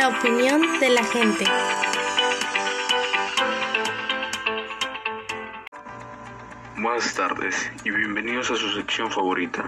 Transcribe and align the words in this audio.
la 0.00 0.08
opinión 0.08 0.62
de 0.80 0.88
la 0.88 1.04
gente. 1.04 1.44
Buenas 6.78 7.14
tardes 7.14 7.70
y 7.84 7.90
bienvenidos 7.90 8.50
a 8.50 8.56
su 8.56 8.70
sección 8.70 9.10
favorita. 9.10 9.62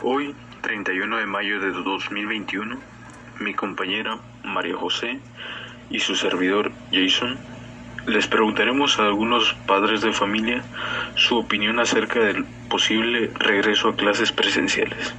Hoy, 0.00 0.36
31 0.60 1.16
de 1.16 1.26
mayo 1.26 1.58
de 1.58 1.72
2021, 1.72 2.78
mi 3.40 3.52
compañera 3.52 4.20
María 4.44 4.76
José 4.76 5.18
y 5.90 5.98
su 5.98 6.14
servidor 6.14 6.70
Jason 6.92 7.36
les 8.06 8.28
preguntaremos 8.28 9.00
a 9.00 9.06
algunos 9.06 9.54
padres 9.66 10.02
de 10.02 10.12
familia 10.12 10.62
su 11.16 11.36
opinión 11.36 11.80
acerca 11.80 12.20
del 12.20 12.44
posible 12.68 13.32
regreso 13.40 13.88
a 13.88 13.96
clases 13.96 14.30
presenciales. 14.30 15.12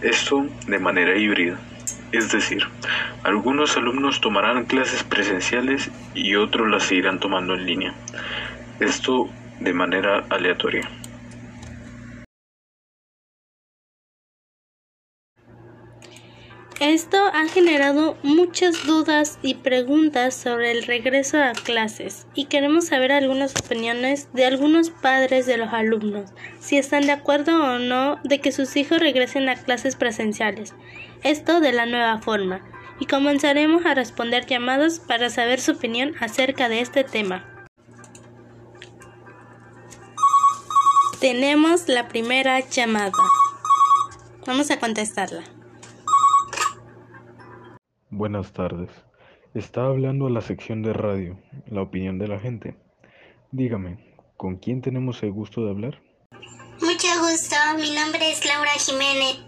Esto 0.00 0.46
de 0.66 0.80
manera 0.80 1.16
híbrida, 1.16 1.60
es 2.12 2.30
decir, 2.32 2.62
algunos 3.24 3.76
alumnos 3.76 4.20
tomarán 4.20 4.64
clases 4.64 5.02
presenciales 5.04 5.90
y 6.14 6.36
otros 6.36 6.68
las 6.68 6.84
seguirán 6.84 7.20
tomando 7.20 7.54
en 7.54 7.66
línea. 7.66 7.94
Esto 8.80 9.28
de 9.60 9.72
manera 9.72 10.24
aleatoria. 10.30 10.88
Esto 16.80 17.16
ha 17.32 17.48
generado 17.48 18.18
muchas 18.22 18.84
dudas 18.84 19.38
y 19.40 19.54
preguntas 19.54 20.34
sobre 20.34 20.72
el 20.72 20.82
regreso 20.82 21.38
a 21.38 21.52
clases 21.52 22.26
y 22.34 22.46
queremos 22.46 22.88
saber 22.88 23.12
algunas 23.12 23.54
opiniones 23.56 24.28
de 24.34 24.44
algunos 24.44 24.90
padres 24.90 25.46
de 25.46 25.56
los 25.56 25.72
alumnos, 25.72 26.32
si 26.60 26.76
están 26.76 27.06
de 27.06 27.12
acuerdo 27.12 27.64
o 27.64 27.78
no 27.78 28.20
de 28.24 28.42
que 28.42 28.52
sus 28.52 28.76
hijos 28.76 29.00
regresen 29.00 29.48
a 29.48 29.56
clases 29.56 29.96
presenciales, 29.96 30.74
esto 31.22 31.60
de 31.60 31.72
la 31.72 31.86
nueva 31.86 32.18
forma, 32.18 32.60
y 33.00 33.06
comenzaremos 33.06 33.86
a 33.86 33.94
responder 33.94 34.44
llamados 34.44 34.98
para 34.98 35.30
saber 35.30 35.62
su 35.62 35.72
opinión 35.72 36.12
acerca 36.20 36.68
de 36.68 36.80
este 36.80 37.04
tema. 37.04 37.46
Tenemos 41.20 41.88
la 41.88 42.08
primera 42.08 42.60
llamada. 42.60 43.12
Vamos 44.46 44.70
a 44.70 44.78
contestarla. 44.78 45.55
Buenas 48.16 48.54
tardes. 48.54 48.88
Está 49.52 49.84
hablando 49.84 50.26
a 50.26 50.30
la 50.30 50.40
sección 50.40 50.82
de 50.82 50.94
radio, 50.94 51.38
la 51.66 51.82
opinión 51.82 52.18
de 52.18 52.26
la 52.26 52.40
gente. 52.40 52.74
Dígame, 53.52 53.98
¿con 54.38 54.56
quién 54.56 54.80
tenemos 54.80 55.22
el 55.22 55.32
gusto 55.32 55.62
de 55.62 55.70
hablar? 55.70 56.00
Mucho 56.80 57.08
gusto, 57.20 57.56
mi 57.78 57.94
nombre 57.94 58.30
es 58.30 58.42
Laura 58.46 58.70
Jiménez. 58.78 59.44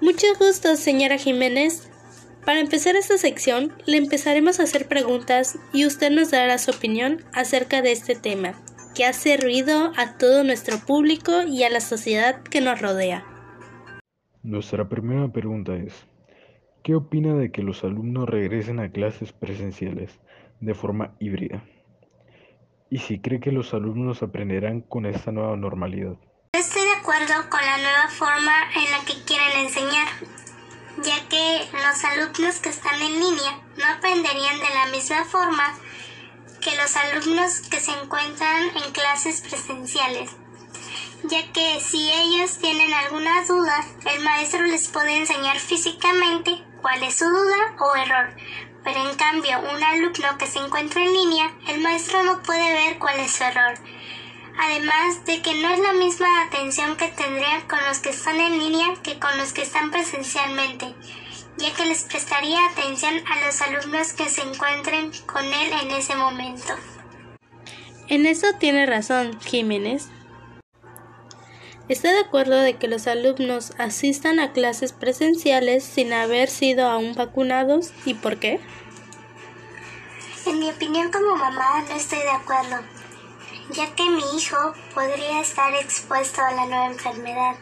Mucho 0.00 0.26
gusto, 0.38 0.76
señora 0.76 1.18
Jiménez. 1.18 1.90
Para 2.46 2.60
empezar 2.60 2.96
esta 2.96 3.18
sección, 3.18 3.74
le 3.84 3.98
empezaremos 3.98 4.58
a 4.58 4.62
hacer 4.62 4.88
preguntas 4.88 5.58
y 5.74 5.84
usted 5.84 6.10
nos 6.12 6.30
dará 6.30 6.56
su 6.56 6.70
opinión 6.70 7.26
acerca 7.34 7.82
de 7.82 7.92
este 7.92 8.14
tema, 8.14 8.54
que 8.94 9.04
hace 9.04 9.36
ruido 9.36 9.92
a 9.98 10.16
todo 10.16 10.44
nuestro 10.44 10.78
público 10.78 11.42
y 11.42 11.62
a 11.64 11.68
la 11.68 11.80
sociedad 11.80 12.42
que 12.42 12.62
nos 12.62 12.80
rodea. 12.80 13.22
Nuestra 14.42 14.88
primera 14.88 15.30
pregunta 15.30 15.76
es, 15.76 16.06
¿qué 16.84 16.94
opina 16.94 17.34
de 17.34 17.50
que 17.50 17.62
los 17.62 17.82
alumnos 17.82 18.28
regresen 18.28 18.78
a 18.78 18.92
clases 18.92 19.32
presenciales 19.32 20.20
de 20.60 20.74
forma 20.74 21.14
híbrida? 21.18 21.64
Y 22.90 22.98
si 22.98 23.20
cree 23.20 23.40
que 23.40 23.52
los 23.52 23.72
alumnos 23.72 24.22
aprenderán 24.22 24.82
con 24.82 25.06
esta 25.06 25.32
nueva 25.32 25.56
normalidad. 25.56 26.16
Estoy 26.52 26.82
de 26.82 26.92
acuerdo 26.92 27.34
con 27.48 27.60
la 27.62 27.78
nueva 27.78 28.08
forma 28.10 28.52
en 28.76 28.90
la 28.92 28.98
que 29.06 29.14
quieren 29.24 29.64
enseñar, 29.64 30.08
ya 31.02 31.26
que 31.28 31.64
los 31.72 32.04
alumnos 32.04 32.60
que 32.60 32.68
están 32.68 33.00
en 33.00 33.18
línea 33.18 33.62
no 33.78 33.84
aprenderían 33.96 34.58
de 34.58 34.74
la 34.74 34.86
misma 34.92 35.24
forma 35.24 35.64
que 36.60 36.76
los 36.76 36.94
alumnos 36.96 37.62
que 37.70 37.80
se 37.80 37.92
encuentran 37.92 38.62
en 38.76 38.92
clases 38.92 39.40
presenciales, 39.40 40.36
ya 41.30 41.50
que 41.52 41.80
si 41.80 42.10
ellos 42.12 42.58
tienen 42.58 42.92
alguna 42.92 43.42
duda, 43.46 43.84
el 44.14 44.22
maestro 44.22 44.62
les 44.62 44.88
puede 44.88 45.16
enseñar 45.16 45.58
físicamente 45.58 46.62
cuál 46.84 47.02
es 47.02 47.14
su 47.14 47.24
duda 47.24 47.76
o 47.78 47.96
error. 47.96 48.36
Pero 48.84 49.08
en 49.08 49.16
cambio, 49.16 49.58
un 49.58 49.82
alumno 49.82 50.36
que 50.36 50.46
se 50.46 50.58
encuentra 50.58 51.02
en 51.02 51.14
línea, 51.14 51.50
el 51.66 51.80
maestro 51.80 52.22
no 52.24 52.42
puede 52.42 52.74
ver 52.74 52.98
cuál 52.98 53.18
es 53.20 53.32
su 53.32 53.42
error. 53.42 53.78
Además 54.58 55.24
de 55.24 55.40
que 55.40 55.54
no 55.62 55.70
es 55.70 55.80
la 55.80 55.94
misma 55.94 56.42
atención 56.42 56.94
que 56.96 57.08
tendría 57.08 57.66
con 57.66 57.78
los 57.88 58.00
que 58.00 58.10
están 58.10 58.38
en 58.38 58.58
línea 58.58 58.88
que 59.02 59.18
con 59.18 59.36
los 59.38 59.54
que 59.54 59.62
están 59.62 59.90
presencialmente 59.90 60.94
ya 61.56 61.72
que 61.72 61.86
les 61.86 62.02
prestaría 62.02 62.58
atención 62.66 63.14
a 63.30 63.46
los 63.46 63.62
alumnos 63.62 64.12
que 64.12 64.28
se 64.28 64.42
encuentren 64.42 65.12
con 65.24 65.44
él 65.44 65.72
en 65.82 65.90
ese 65.92 66.16
momento. 66.16 66.74
En 68.08 68.26
eso 68.26 68.48
tiene 68.58 68.86
razón 68.86 69.38
Jiménez. 69.40 70.08
¿Está 71.86 72.12
de 72.12 72.20
acuerdo 72.20 72.56
de 72.60 72.78
que 72.78 72.88
los 72.88 73.06
alumnos 73.06 73.74
asistan 73.76 74.40
a 74.40 74.52
clases 74.52 74.94
presenciales 74.94 75.84
sin 75.84 76.14
haber 76.14 76.48
sido 76.48 76.86
aún 76.86 77.14
vacunados 77.14 77.92
y 78.06 78.14
por 78.14 78.38
qué? 78.38 78.58
En 80.46 80.60
mi 80.60 80.70
opinión 80.70 81.12
como 81.12 81.36
mamá 81.36 81.82
no 81.86 81.94
estoy 81.94 82.20
de 82.20 82.30
acuerdo, 82.30 82.76
ya 83.72 83.94
que 83.94 84.08
mi 84.08 84.22
hijo 84.34 84.56
podría 84.94 85.42
estar 85.42 85.74
expuesto 85.74 86.40
a 86.40 86.52
la 86.52 86.64
nueva 86.64 86.86
enfermedad 86.86 87.56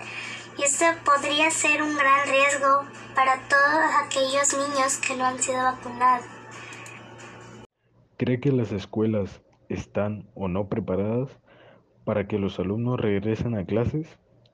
y 0.56 0.62
esto 0.62 0.84
podría 1.04 1.50
ser 1.50 1.82
un 1.82 1.96
gran 1.96 2.28
riesgo 2.28 2.84
para 3.16 3.40
todos 3.48 3.90
aquellos 4.04 4.56
niños 4.56 4.98
que 4.98 5.16
no 5.16 5.24
han 5.24 5.42
sido 5.42 5.64
vacunados. 5.64 6.26
¿Cree 8.18 8.38
que 8.38 8.52
las 8.52 8.70
escuelas 8.70 9.40
están 9.68 10.30
o 10.36 10.46
no 10.46 10.68
preparadas 10.68 11.30
para 12.04 12.26
que 12.26 12.38
los 12.38 12.58
alumnos 12.58 13.00
regresen 13.00 13.56
a 13.56 13.64
clases 13.64 14.06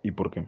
y 0.03 0.13
por 0.13 0.31
qué? 0.31 0.47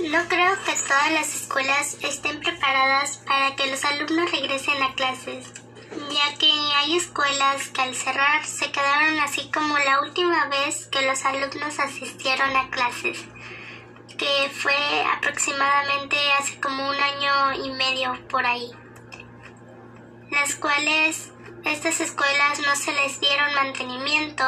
No 0.00 0.18
creo 0.28 0.54
que 0.64 0.72
todas 0.86 1.12
las 1.12 1.34
escuelas 1.34 1.98
estén 2.04 2.40
preparadas 2.40 3.18
para 3.26 3.56
que 3.56 3.70
los 3.70 3.84
alumnos 3.84 4.30
regresen 4.30 4.82
a 4.82 4.94
clases, 4.94 5.52
ya 5.90 6.38
que 6.38 6.50
hay 6.76 6.96
escuelas 6.96 7.68
que 7.68 7.82
al 7.82 7.94
cerrar 7.94 8.44
se 8.44 8.70
quedaron 8.70 9.18
así 9.20 9.50
como 9.50 9.76
la 9.78 10.00
última 10.02 10.46
vez 10.48 10.86
que 10.86 11.02
los 11.02 11.24
alumnos 11.24 11.78
asistieron 11.80 12.56
a 12.56 12.70
clases 12.70 13.26
que 14.18 14.50
fue 14.50 15.04
aproximadamente 15.16 16.16
hace 16.38 16.58
como 16.60 16.88
un 16.88 16.96
año 16.96 17.64
y 17.64 17.70
medio 17.70 18.18
por 18.28 18.44
ahí, 18.44 18.68
las 20.30 20.56
cuales 20.56 21.32
estas 21.64 22.00
escuelas 22.00 22.60
no 22.66 22.74
se 22.74 22.92
les 22.92 23.20
dieron 23.20 23.54
mantenimiento 23.54 24.44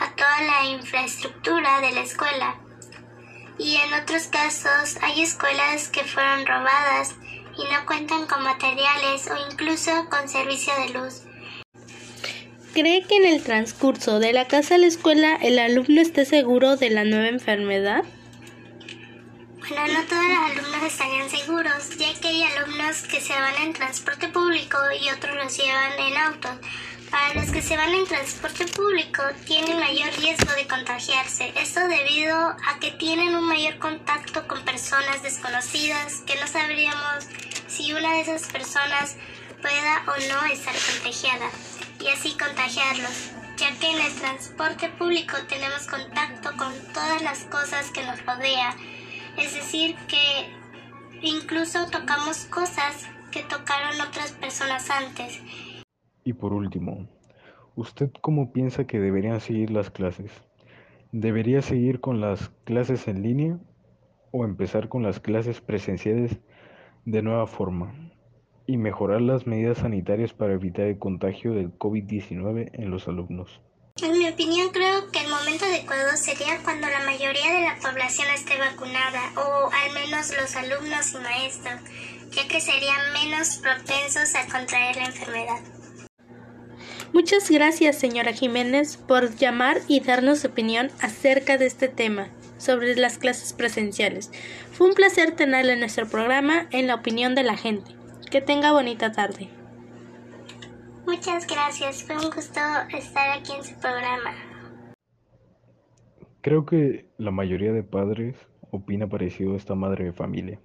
a 0.00 0.10
toda 0.14 0.40
la 0.42 0.64
infraestructura 0.66 1.80
de 1.80 1.92
la 1.92 2.00
escuela. 2.00 2.56
Y 3.58 3.76
en 3.76 3.92
otros 3.94 4.28
casos 4.28 4.98
hay 5.02 5.22
escuelas 5.22 5.88
que 5.88 6.04
fueron 6.04 6.46
robadas 6.46 7.14
y 7.56 7.64
no 7.72 7.84
cuentan 7.86 8.26
con 8.26 8.42
materiales 8.44 9.28
o 9.30 9.50
incluso 9.50 10.08
con 10.08 10.28
servicio 10.28 10.72
de 10.80 10.90
luz. 10.90 11.22
¿Cree 12.72 13.02
que 13.02 13.16
en 13.16 13.26
el 13.26 13.42
transcurso 13.42 14.20
de 14.20 14.32
la 14.32 14.46
casa 14.46 14.76
a 14.76 14.78
la 14.78 14.86
escuela 14.86 15.36
el 15.36 15.58
alumno 15.58 16.00
esté 16.00 16.24
seguro 16.24 16.76
de 16.76 16.90
la 16.90 17.04
nueva 17.04 17.28
enfermedad? 17.28 18.04
Bueno, 19.58 19.92
no 19.92 20.04
todos 20.04 20.24
los 20.24 20.50
alumnos 20.50 20.82
estarían 20.84 21.28
seguros, 21.28 21.98
ya 21.98 22.14
que 22.20 22.28
hay 22.28 22.42
alumnos 22.44 23.02
que 23.02 23.20
se 23.20 23.32
van 23.32 23.54
en 23.62 23.72
transporte 23.72 24.28
público 24.28 24.78
y 25.00 25.10
otros 25.10 25.36
los 25.36 25.56
llevan 25.58 25.98
en 25.98 26.16
auto. 26.16 26.48
Que 27.58 27.64
se 27.64 27.76
van 27.76 27.92
en 27.92 28.06
transporte 28.06 28.66
público 28.66 29.20
tienen 29.44 29.80
mayor 29.80 30.14
riesgo 30.20 30.52
de 30.54 30.68
contagiarse, 30.68 31.52
esto 31.56 31.80
debido 31.88 32.36
a 32.36 32.78
que 32.78 32.92
tienen 32.92 33.34
un 33.34 33.48
mayor 33.48 33.78
contacto 33.78 34.46
con 34.46 34.64
personas 34.64 35.24
desconocidas 35.24 36.18
que 36.24 36.36
no 36.36 36.46
sabríamos 36.46 37.26
si 37.66 37.92
una 37.92 38.12
de 38.12 38.20
esas 38.20 38.46
personas 38.52 39.16
pueda 39.60 40.04
o 40.06 40.32
no 40.32 40.52
estar 40.52 40.72
contagiada 40.72 41.50
y 41.98 42.06
así 42.06 42.38
contagiarlos, 42.38 43.32
ya 43.56 43.76
que 43.80 43.90
en 43.90 44.02
el 44.02 44.14
transporte 44.14 44.88
público 44.90 45.36
tenemos 45.48 45.88
contacto 45.88 46.50
con 46.56 46.72
todas 46.94 47.22
las 47.22 47.40
cosas 47.46 47.90
que 47.90 48.06
nos 48.06 48.24
rodean 48.24 48.76
es 49.36 49.54
decir, 49.54 49.96
que 50.06 50.48
incluso 51.22 51.90
tocamos 51.90 52.44
cosas 52.44 53.08
que 53.32 53.42
tocaron 53.42 54.00
otras 54.00 54.30
personas 54.30 54.88
antes. 54.90 55.40
Y 56.22 56.34
por 56.34 56.52
último, 56.52 57.07
¿usted 57.78 58.10
cómo 58.20 58.52
piensa 58.52 58.88
que 58.88 58.98
deberían 58.98 59.40
seguir 59.40 59.70
las 59.70 59.90
clases? 59.90 60.32
¿Debería 61.12 61.62
seguir 61.62 62.00
con 62.00 62.20
las 62.20 62.50
clases 62.64 63.06
en 63.06 63.22
línea 63.22 63.58
o 64.32 64.44
empezar 64.44 64.88
con 64.88 65.04
las 65.04 65.20
clases 65.20 65.60
presenciales 65.60 66.38
de 67.04 67.22
nueva 67.22 67.46
forma 67.46 67.94
y 68.66 68.76
mejorar 68.78 69.20
las 69.20 69.46
medidas 69.46 69.78
sanitarias 69.78 70.34
para 70.34 70.54
evitar 70.54 70.86
el 70.86 70.98
contagio 70.98 71.52
del 71.52 71.70
COVID-19 71.78 72.70
en 72.72 72.90
los 72.90 73.06
alumnos? 73.06 73.62
En 74.02 74.18
mi 74.18 74.28
opinión, 74.28 74.70
creo 74.70 75.10
que 75.12 75.20
el 75.20 75.30
momento 75.30 75.64
adecuado 75.64 76.16
sería 76.16 76.58
cuando 76.64 76.88
la 76.88 77.04
mayoría 77.04 77.52
de 77.52 77.60
la 77.60 77.76
población 77.80 78.26
esté 78.34 78.58
vacunada, 78.58 79.22
o 79.36 79.70
al 79.70 79.94
menos 79.94 80.36
los 80.36 80.56
alumnos 80.56 81.12
y 81.14 81.18
maestros, 81.18 81.80
ya 82.30 82.46
que 82.48 82.60
serían 82.60 83.12
menos 83.12 83.58
propensos 83.58 84.34
a 84.34 84.46
contraer 84.52 84.96
la 84.96 85.04
enfermedad. 85.06 85.87
Muchas 87.18 87.50
gracias, 87.50 87.98
señora 87.98 88.32
Jiménez, 88.32 88.96
por 88.96 89.34
llamar 89.34 89.78
y 89.88 89.98
darnos 89.98 90.38
su 90.38 90.46
opinión 90.46 90.86
acerca 91.02 91.58
de 91.58 91.66
este 91.66 91.88
tema 91.88 92.28
sobre 92.58 92.94
las 92.94 93.18
clases 93.18 93.52
presenciales. 93.52 94.30
Fue 94.70 94.86
un 94.86 94.94
placer 94.94 95.32
tenerla 95.32 95.72
en 95.72 95.80
nuestro 95.80 96.06
programa 96.06 96.68
en 96.70 96.86
la 96.86 96.94
opinión 96.94 97.34
de 97.34 97.42
la 97.42 97.56
gente. 97.56 97.90
Que 98.30 98.40
tenga 98.40 98.70
bonita 98.70 99.10
tarde. 99.10 99.48
Muchas 101.06 101.44
gracias, 101.48 102.04
fue 102.04 102.14
un 102.14 102.30
gusto 102.30 102.60
estar 102.96 103.36
aquí 103.36 103.50
en 103.50 103.64
su 103.64 103.74
programa. 103.80 104.36
Creo 106.40 106.66
que 106.66 107.06
la 107.18 107.32
mayoría 107.32 107.72
de 107.72 107.82
padres 107.82 108.36
opina 108.70 109.08
parecido 109.08 109.54
a 109.54 109.56
esta 109.56 109.74
madre 109.74 110.04
de 110.04 110.12
familia. 110.12 110.60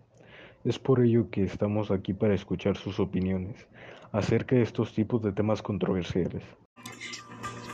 Es 0.63 0.77
por 0.77 1.03
ello 1.03 1.31
que 1.31 1.43
estamos 1.43 1.89
aquí 1.89 2.13
para 2.13 2.35
escuchar 2.35 2.77
sus 2.77 2.99
opiniones 2.99 3.67
acerca 4.13 4.55
de 4.55 4.61
estos 4.61 4.93
tipos 4.93 5.21
de 5.21 5.33
temas 5.33 5.61
controversiales. 5.61 6.43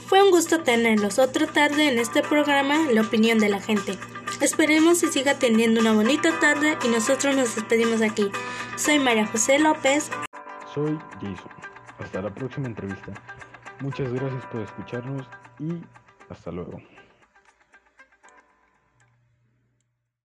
Fue 0.07 0.23
un 0.23 0.31
gusto 0.31 0.63
tenerlos 0.63 1.19
otra 1.19 1.45
tarde 1.45 1.89
en 1.89 1.99
este 1.99 2.23
programa 2.23 2.91
La 2.91 3.01
opinión 3.01 3.37
de 3.37 3.49
la 3.49 3.61
gente. 3.61 3.93
Esperemos 4.41 5.01
que 5.01 5.07
siga 5.07 5.37
teniendo 5.37 5.81
una 5.81 5.93
bonita 5.93 6.39
tarde 6.39 6.77
y 6.83 6.87
nosotros 6.87 7.35
nos 7.35 7.55
despedimos 7.55 8.01
aquí. 8.01 8.31
Soy 8.75 8.97
María 8.97 9.27
José 9.27 9.59
López. 9.59 10.09
Soy 10.73 10.97
Jason. 11.21 11.51
Hasta 11.99 12.21
la 12.21 12.33
próxima 12.33 12.67
entrevista. 12.67 13.13
Muchas 13.81 14.11
gracias 14.11 14.45
por 14.47 14.61
escucharnos 14.61 15.27
y 15.59 15.81
hasta 16.29 16.51
luego. 16.51 16.79